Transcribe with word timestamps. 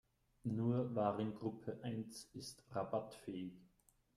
Nur 0.45 0.95
Warengruppe 0.95 1.77
eins 1.83 2.27
ist 2.33 2.63
rabattfähig. 2.71 3.51